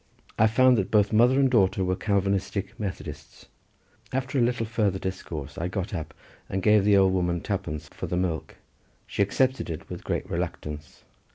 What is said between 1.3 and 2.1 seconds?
and daughter were